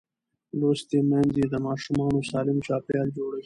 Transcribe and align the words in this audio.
لوستې 0.59 0.99
میندې 1.09 1.43
د 1.51 1.55
ماشوم 1.65 1.99
سالم 2.31 2.57
چاپېریال 2.67 3.09
جوړوي. 3.17 3.39